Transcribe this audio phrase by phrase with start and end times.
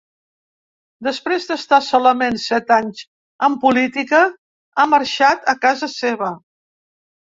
[1.07, 3.05] Després d’estar solament set anys
[3.51, 4.25] en política,
[4.83, 6.37] ha marxat a casa seva.